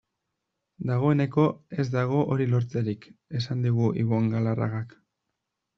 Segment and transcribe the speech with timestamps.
[0.91, 1.45] Dagoeneko
[1.83, 3.07] ez dago hori lortzerik,
[3.43, 5.03] esan digu Ibon Galarragak.